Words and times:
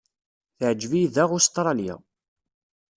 Teɛjeb-iyi 0.57 1.07
daɣ 1.15 1.29
Ustṛalya. 1.37 1.95